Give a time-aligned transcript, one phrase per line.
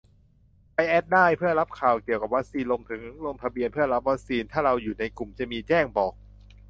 [0.73, 6.13] ไปแอดได้ เพื่อรับข่าวเกี่ยวกับวัคซีน รวมถึงลงทะเบียนเพื่อรับวัคซีน ถ้าเราอยู่ในกลุ่ม จะมีแจ้งบอก